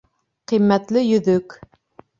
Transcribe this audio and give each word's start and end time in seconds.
Ҡиммәтле 0.51 1.05
йөҙөк. 1.11 1.59